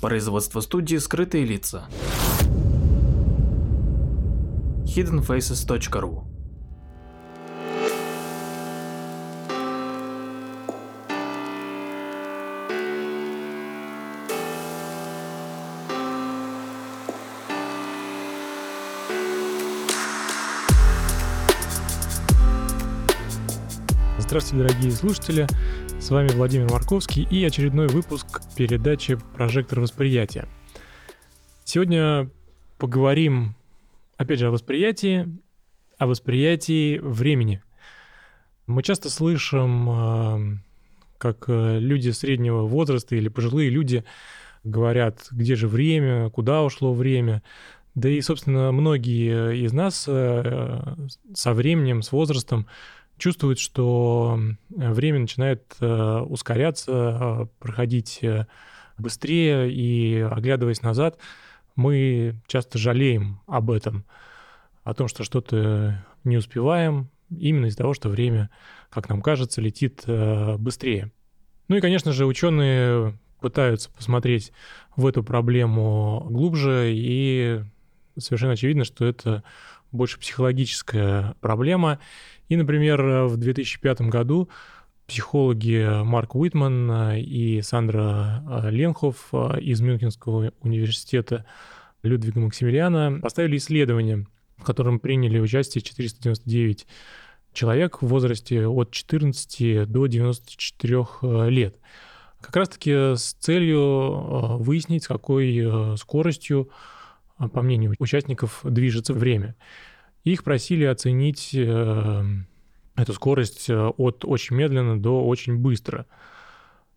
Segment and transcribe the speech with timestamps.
[0.00, 1.88] Производство студии «Скрытые лица».
[4.84, 6.24] hiddenfaces.ru
[24.28, 25.46] Здравствуйте, дорогие слушатели.
[26.00, 30.48] С вами Владимир Марковский и очередной выпуск передачи «Прожектор восприятия».
[31.64, 32.30] Сегодня
[32.78, 33.56] поговорим,
[34.16, 35.28] опять же, о восприятии,
[35.98, 37.62] о восприятии времени.
[38.66, 40.58] Мы часто слышим, э,
[41.18, 44.04] как э, люди среднего возраста или пожилые люди
[44.62, 47.42] говорят, где же время, куда ушло время.
[47.96, 50.94] Да и, собственно, многие из нас э,
[51.34, 52.66] со временем, с возрастом
[53.18, 54.40] чувствует, что
[54.70, 58.46] время начинает э, ускоряться, э, проходить э,
[58.96, 61.18] быстрее, и оглядываясь назад,
[61.76, 64.04] мы часто жалеем об этом,
[64.84, 68.50] о том, что что-то не успеваем, именно из-за того, что время,
[68.90, 70.04] как нам кажется, летит
[70.58, 71.12] быстрее.
[71.68, 74.52] Ну и, конечно же, ученые пытаются посмотреть
[74.96, 77.62] в эту проблему глубже, и
[78.18, 79.44] совершенно очевидно, что это
[79.92, 81.98] больше психологическая проблема,
[82.48, 84.48] и, например, в 2005 году
[85.08, 91.46] психологи Марк Уитман и Сандра э, Ленхов э, из Мюнхенского университета
[92.02, 94.26] Людвига Максимилиана поставили исследование,
[94.58, 96.86] в котором приняли участие 499
[97.54, 101.76] человек в возрасте от 14 до 94 э, лет.
[102.42, 106.70] Как раз-таки с целью выяснить, с какой скоростью,
[107.46, 109.54] по мнению участников, движется время.
[110.24, 112.24] Их просили оценить э,
[112.96, 116.06] эту скорость э, от очень медленно до очень быстро.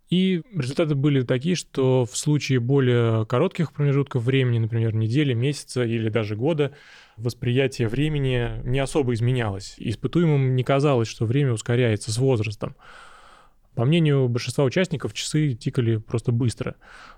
[0.09, 6.09] И результаты были такие, что в случае более коротких промежутков времени, например, недели, месяца или
[6.09, 6.73] даже года,
[7.16, 9.75] восприятие времени не особо изменялось.
[9.78, 12.75] Испытуемым не казалось, что время ускоряется с возрастом.
[13.76, 16.76] По мнению большинства участников, часы тикали просто быстро.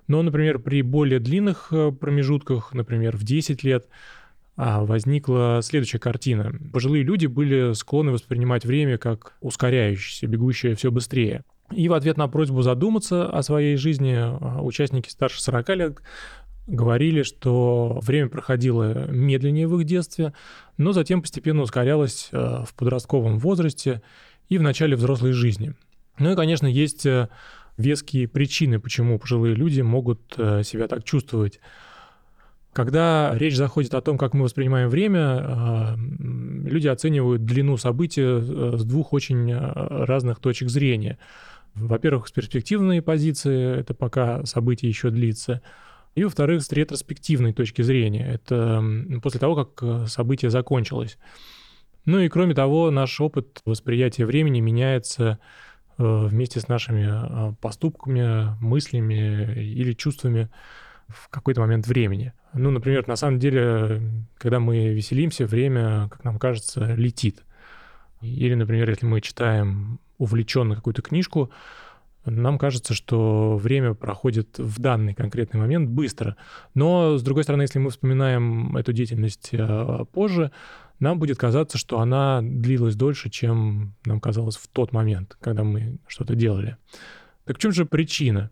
[0.08, 3.88] Но, например, при более длинных э, промежутках, например, в 10 лет,
[4.56, 6.54] а возникла следующая картина.
[6.72, 11.44] Пожилые люди были склонны воспринимать время как ускоряющееся, бегущее все быстрее.
[11.72, 15.98] И в ответ на просьбу задуматься о своей жизни а, участники старше 40 лет
[16.68, 20.34] говорили, что время проходило медленнее в их детстве,
[20.78, 24.04] но затем постепенно ускорялось а, в подростковом возрасте
[24.50, 25.74] и в начале взрослой жизни.
[26.18, 27.30] Ну и, конечно, есть э,
[27.78, 31.60] веские причины, почему пожилые люди могут э, себя так чувствовать.
[32.74, 38.78] Когда речь заходит о том, как мы воспринимаем время, а, люди оценивают длину события э,
[38.78, 39.58] с двух очень э,
[40.06, 41.20] разных точек зрения.
[41.76, 45.62] Во-первых, с перспективной позиции, это пока событие еще длится,
[46.16, 48.84] и, во-вторых, с ретроспективной точки зрения, это
[49.22, 51.20] после того, как э, событие закончилось.
[52.06, 55.40] Ну и кроме того, наш опыт восприятия времени меняется
[55.98, 60.50] вместе с нашими поступками, мыслями или чувствами
[61.08, 62.34] в какой-то момент времени.
[62.54, 64.02] Ну, например, на самом деле,
[64.38, 67.44] когда мы веселимся, время, как нам кажется, летит.
[68.22, 71.52] Или, например, если мы читаем увлеченно какую-то книжку,
[72.26, 76.38] нам кажется, что время проходит в данный конкретный момент быстро.
[76.74, 80.52] Но, с другой стороны, если мы вспоминаем эту деятельность э, позже,
[81.00, 85.98] нам будет казаться, что она длилась дольше, чем нам казалось в тот момент, когда мы
[86.08, 86.78] что-то делали.
[87.46, 88.52] Так в чем же причина?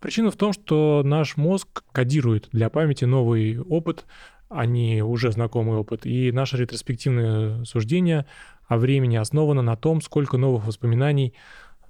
[0.00, 4.04] Причина в том, что наш мозг кодирует для памяти новый опыт,
[4.48, 6.06] а не уже знакомый опыт.
[6.06, 8.26] И наше ретроспективное суждение
[8.68, 11.34] о времени основано на том, сколько новых воспоминаний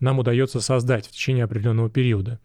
[0.00, 2.40] нам удается создать в течение определенного периода.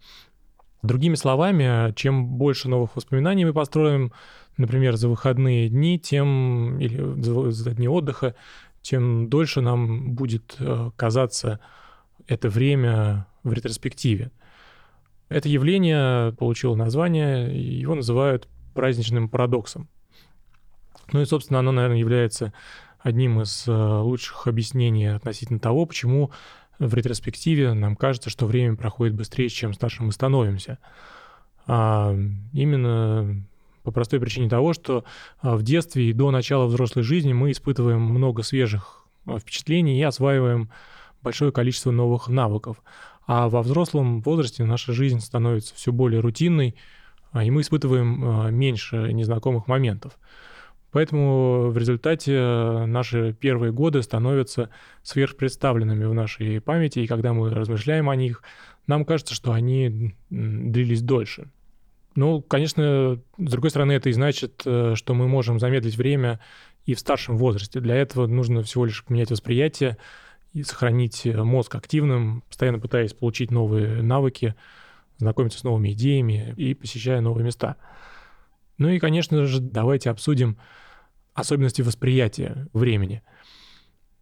[0.82, 4.12] Другими словами, чем больше новых воспоминаний мы построим,
[4.58, 8.34] например, за выходные дни, тем или за дни отдыха,
[8.82, 11.60] тем дольше нам будет э, казаться
[12.26, 14.30] это время в ретроспективе.
[15.28, 19.88] Это явление получило название, его называют праздничным парадоксом.
[21.12, 22.52] Ну и, собственно, оно, наверное, является
[22.98, 26.30] одним из э, лучших объяснений относительно того, почему
[26.78, 30.78] в ретроспективе нам кажется, что время проходит быстрее, чем старше мы становимся.
[31.66, 32.16] А
[32.52, 33.42] именно
[33.88, 35.04] по простой причине того, что
[35.40, 40.02] а, в детстве и до начала взрослой жизни мы испытываем много свежих а, впечатлений и
[40.02, 40.70] осваиваем
[41.22, 42.82] большое количество новых навыков.
[43.26, 46.74] А во взрослом возрасте наша жизнь становится все более рутинной,
[47.32, 50.18] а, и мы испытываем меньше незнакомых моментов.
[50.92, 54.68] Поэтому в результате наши первые годы становятся
[55.02, 58.42] сверхпредставленными в нашей памяти, и когда мы размышляем о них,
[58.86, 61.50] нам кажется, что они длились дольше.
[62.18, 66.40] Ну, конечно, с другой стороны, это и значит, э, что мы можем замедлить время
[66.84, 67.78] и в старшем возрасте.
[67.78, 69.98] Для этого нужно всего лишь поменять восприятие
[70.52, 74.56] и сохранить э, мозг активным, постоянно пытаясь получить новые навыки,
[75.18, 77.76] знакомиться с новыми идеями и посещая новые места.
[78.78, 80.58] Ну и, конечно же, давайте обсудим
[81.34, 83.22] особенности восприятия времени.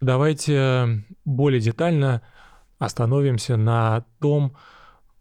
[0.02, 2.20] Давайте более детально
[2.78, 4.54] остановимся на том,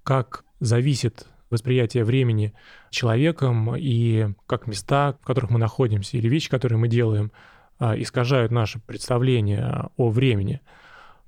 [0.04, 2.54] как зависит восприятие времени
[2.90, 7.32] человеком и как места, в которых мы находимся, или вещи, которые мы делаем,
[7.80, 10.62] а, искажают наше представление о времени.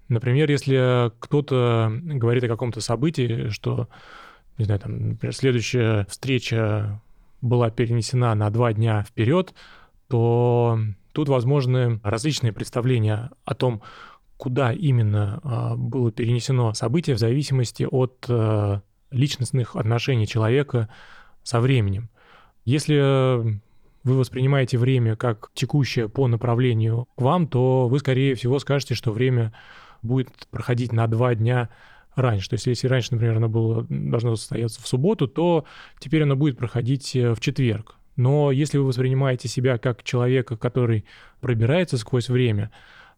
[0.08, 3.90] Например, если кто-то говорит о каком-то событии, что,
[4.58, 7.02] не знаю, там, например, следующая встреча
[7.42, 9.54] была перенесена на два дня вперед,
[10.08, 10.80] то
[11.12, 13.82] тут возможны различные представления о том,
[14.38, 18.82] куда именно а, было перенесено событие в зависимости от а,
[19.12, 20.90] личностных отношений человека
[21.44, 22.10] со временем.
[22.66, 23.62] Если
[24.04, 29.12] вы воспринимаете время как текущее по направлению к вам, то вы, скорее всего, скажете, что
[29.12, 29.54] время
[30.02, 31.70] будет проходить на два дня
[32.16, 32.50] раньше.
[32.50, 35.66] То есть если раньше, например, оно было, должно состояться в субботу, то
[36.00, 37.96] теперь оно будет проходить э, в четверг.
[38.16, 41.06] Но если вы воспринимаете себя как человека, который
[41.40, 42.72] пробирается сквозь время,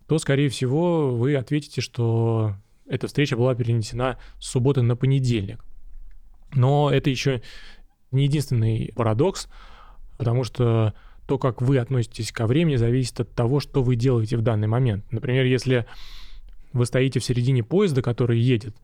[0.07, 2.56] то, скорее всего, вы ответите, что
[2.88, 5.63] эта встреча была перенесена с субботы на понедельник.
[6.54, 7.42] Но это еще
[8.12, 9.48] не единственный парадокс,
[10.18, 10.94] потому что
[11.28, 15.06] то, как вы относитесь ко времени, зависит от того, что вы делаете в данный момент.
[15.12, 15.86] Например, если
[16.74, 18.75] вы стоите в середине поезда, который едет,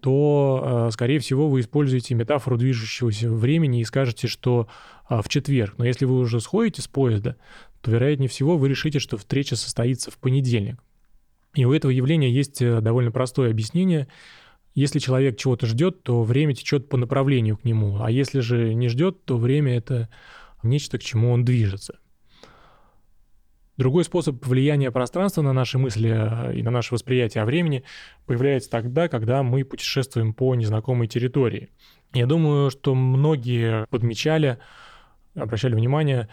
[0.00, 4.68] то, э, скорее всего, вы используете метафору движущегося времени и скажете, что
[5.08, 5.74] а, в четверг.
[5.78, 7.36] Но если вы уже сходите с поезда,
[7.80, 10.80] то, вероятнее всего, вы решите, что встреча состоится в понедельник.
[11.54, 14.08] И у этого явления есть э, довольно простое объяснение–
[14.74, 18.88] если человек чего-то ждет, то время течет по направлению к нему, а если же не
[18.88, 20.08] ждет, то время это
[20.62, 21.98] нечто, к чему он движется.
[23.78, 27.84] Другой способ влияния пространства на наши мысли э, и на наше восприятие о времени
[28.26, 31.70] появляется тогда, когда мы путешествуем по незнакомой территории.
[32.12, 34.58] Я думаю, что многие подмечали,
[35.34, 36.28] обращали внимание,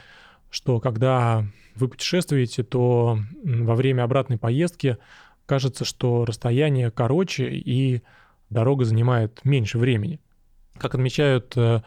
[0.50, 1.45] что когда
[1.75, 4.97] вы путешествуете, то во время обратной поездки
[5.45, 8.03] кажется, что расстояние короче и
[8.49, 10.19] дорога занимает меньше времени.
[10.77, 11.81] Как отмечают э,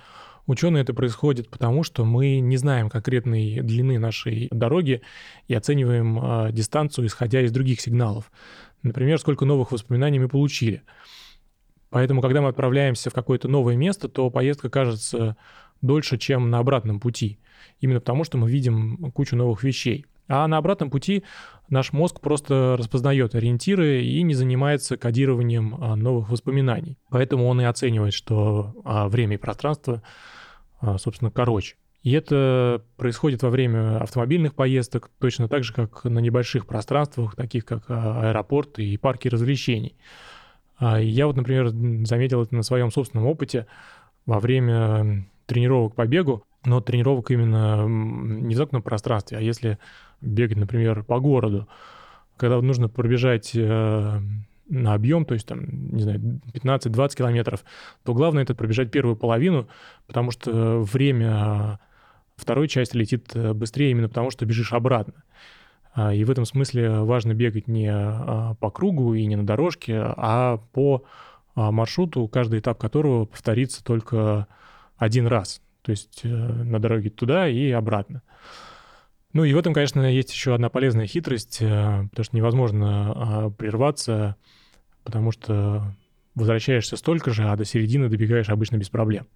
[0.46, 5.02] ученые, это происходит потому, что мы не знаем конкретной длины нашей дороги
[5.48, 8.30] и оцениваем э, дистанцию, исходя из других сигналов.
[8.82, 10.82] Например, сколько новых воспоминаний мы получили.
[11.90, 15.36] Поэтому, когда мы отправляемся в какое-то новое место, то поездка кажется
[15.82, 17.38] дольше, чем на обратном пути.
[17.80, 20.06] Именно потому, что мы видим кучу новых вещей.
[20.28, 21.24] А на обратном пути
[21.68, 26.98] наш мозг просто распознает ориентиры и не занимается кодированием а, новых воспоминаний.
[27.10, 30.02] Поэтому он и оценивает, что а, время и пространство,
[30.80, 31.76] а, собственно, короче.
[32.02, 37.64] И это происходит во время автомобильных поездок, точно так же, как на небольших пространствах, таких
[37.64, 39.96] как аэропорты и парки развлечений.
[40.80, 41.68] Я вот, например,
[42.04, 43.68] заметил это на своем собственном опыте
[44.26, 49.78] во время тренировок по бегу, но тренировок именно не в замкнутом пространстве, а если
[50.20, 51.68] бегать, например, по городу,
[52.36, 54.20] когда нужно пробежать э,
[54.68, 57.64] на объем, то есть там, не знаю, 15-20 километров,
[58.04, 59.68] то главное это пробежать первую половину,
[60.06, 61.78] потому что время
[62.36, 65.14] второй части летит э, быстрее именно потому, что бежишь обратно.
[65.94, 69.98] А, и в этом смысле важно бегать не а, по кругу и не на дорожке,
[69.98, 71.04] а по
[71.54, 74.46] а, маршруту, каждый этап которого повторится только
[74.96, 75.60] один раз.
[75.82, 78.22] То есть э, на дороге туда и обратно.
[79.32, 83.50] Ну и в этом, конечно, есть еще одна полезная хитрость, э, потому что невозможно а,
[83.50, 84.36] прерваться,
[85.04, 85.94] потому что
[86.34, 89.26] возвращаешься столько же, а до середины добегаешь обычно без проблем.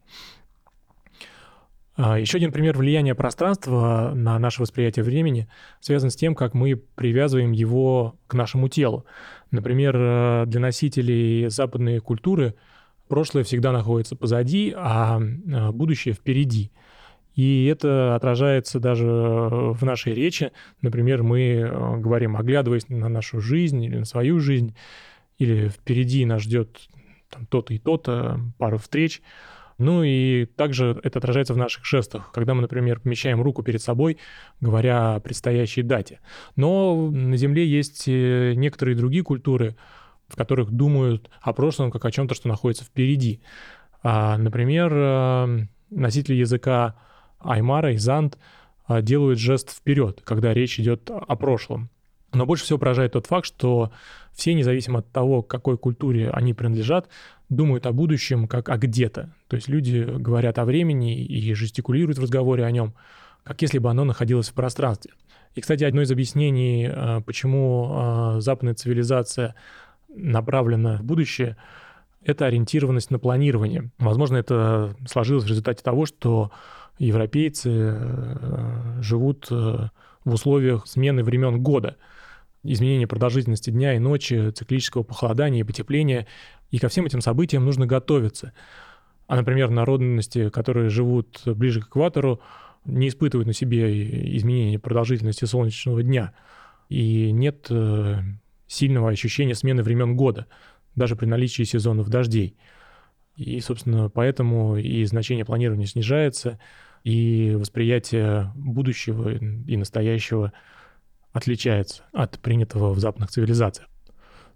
[1.96, 5.48] А, еще один пример влияния пространства на наше восприятие времени
[5.80, 9.06] связан с тем, как мы привязываем его к нашему телу.
[9.50, 12.54] Например, э, для носителей западной культуры
[13.08, 16.72] прошлое всегда находится позади, а э, будущее впереди–
[17.36, 20.52] и это отражается даже в нашей речи.
[20.80, 24.74] Например, мы э, говорим, оглядываясь на нашу жизнь или на свою жизнь,
[25.36, 26.88] или впереди нас ждет
[27.28, 29.20] там, то-то и то-то, пару встреч.
[29.76, 34.16] Ну и также это отражается в наших жестах, когда мы, например, помещаем руку перед собой,
[34.62, 36.20] говоря о предстоящей дате.
[36.56, 39.76] Но на Земле есть э, некоторые другие культуры,
[40.28, 43.40] в которых думают о прошлом как о чем-то, что находится впереди.
[44.02, 46.96] А, например, э, носители языка
[47.38, 48.38] Аймара и Зант
[48.86, 51.90] а, делают жест вперед, когда речь идет о прошлом.
[52.32, 53.92] Но больше всего поражает тот факт, что
[54.32, 57.08] все, независимо от того, к какой культуре они принадлежат,
[57.48, 59.32] думают о будущем как о где-то.
[59.48, 62.94] То есть люди говорят о времени и жестикулируют в разговоре о нем,
[63.44, 65.12] как если бы оно находилось в пространстве.
[65.54, 69.54] И, кстати, одно из объяснений, э, почему э, западная цивилизация
[70.16, 71.56] направлена в будущее,
[72.24, 73.90] это ориентированность на планирование.
[73.98, 76.50] Возможно, это сложилось в результате того, что
[76.98, 79.90] европейцы э, живут в
[80.24, 81.96] условиях смены времен года,
[82.64, 86.26] изменения продолжительности дня и ночи, циклического похолодания и потепления.
[86.70, 88.52] И ко всем этим событиям нужно готовиться.
[89.28, 92.40] А, например, народности, которые живут ближе к экватору,
[92.84, 96.32] не испытывают на себе изменения продолжительности солнечного дня.
[96.88, 98.18] И нет э,
[98.66, 100.46] сильного ощущения смены времен года,
[100.94, 102.56] даже при наличии сезонов дождей.
[103.36, 106.58] И, собственно, поэтому и значение планирования снижается,
[107.04, 110.52] и восприятие будущего и настоящего
[111.32, 113.88] отличается от принятого в западных цивилизациях.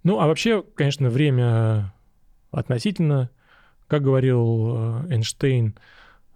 [0.03, 1.93] Ну, а вообще, конечно, время
[2.51, 3.31] относительно,
[3.87, 5.79] как говорил э, Эйнштейн,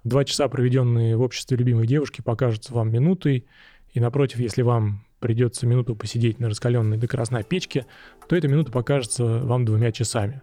[0.05, 3.47] два часа, проведенные в обществе любимой девушки, покажутся вам минутой,
[3.93, 7.87] и напротив, если вам придется минуту посидеть на раскаленной до красной печке,
[8.29, 10.43] то эта минута покажется вам двумя часами.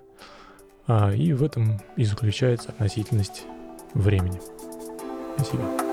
[0.88, 3.43] А, и в этом и заключается относительность
[3.93, 4.41] времени.
[5.38, 5.90] Спасибо.